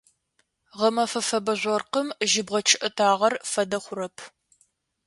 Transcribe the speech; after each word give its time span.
Гъэмэфэ 0.77 1.21
фэбэ 1.27 1.53
жъоркъым 1.61 2.07
жьыбгъэ 2.29 2.59
чъыӏэтагъэр 2.67 3.33
фэдэ 3.51 3.77
хъурэп. 3.83 4.17